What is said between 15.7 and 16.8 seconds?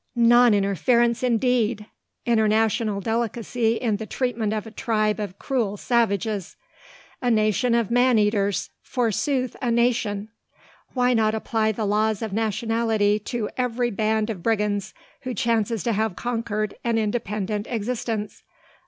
to have conquered